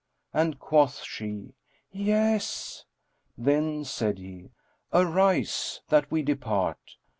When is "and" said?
0.33-0.57